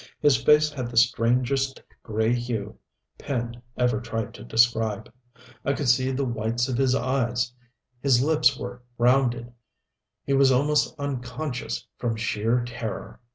His 0.19 0.35
face 0.41 0.71
had 0.71 0.89
the 0.89 0.97
strangest 0.97 1.83
gray 2.01 2.33
hue 2.33 2.79
pen 3.19 3.61
ever 3.77 4.01
tried 4.01 4.33
to 4.33 4.43
describe. 4.43 5.13
I 5.63 5.73
could 5.73 5.89
see 5.89 6.09
the 6.09 6.25
whites 6.25 6.67
of 6.67 6.75
his 6.79 6.95
eyes, 6.95 7.53
his 8.01 8.19
lips 8.23 8.57
were 8.57 8.81
rounded, 8.97 9.53
he 10.23 10.33
was 10.33 10.51
almost 10.51 10.95
unconscious 10.97 11.85
from 11.99 12.15
sheer 12.15 12.63
terror. 12.65 13.19